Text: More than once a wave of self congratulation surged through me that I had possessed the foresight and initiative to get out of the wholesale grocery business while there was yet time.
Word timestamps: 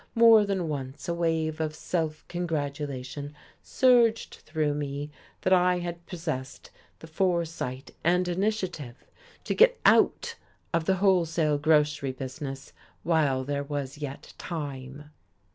More 0.15 0.47
than 0.47 0.67
once 0.67 1.07
a 1.07 1.13
wave 1.13 1.61
of 1.61 1.75
self 1.75 2.27
congratulation 2.27 3.35
surged 3.61 4.41
through 4.43 4.73
me 4.73 5.11
that 5.41 5.53
I 5.53 5.77
had 5.77 6.03
possessed 6.07 6.71
the 6.97 7.05
foresight 7.05 7.91
and 8.03 8.27
initiative 8.27 9.05
to 9.43 9.53
get 9.53 9.79
out 9.85 10.33
of 10.73 10.85
the 10.85 10.95
wholesale 10.95 11.59
grocery 11.59 12.13
business 12.13 12.73
while 13.03 13.43
there 13.43 13.63
was 13.63 13.99
yet 13.99 14.33
time. 14.39 15.11